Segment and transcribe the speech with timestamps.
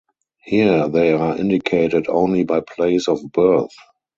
[0.43, 3.75] Here, they are indicated only by place of birth.